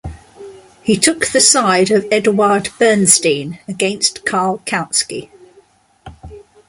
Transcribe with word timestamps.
He 0.81 0.97
took 0.97 1.27
the 1.27 1.39
side 1.39 1.91
of 1.91 2.07
Eduard 2.11 2.69
Bernstein 2.79 3.59
against 3.67 4.25
Karl 4.25 4.57
Kautsky. 4.65 5.29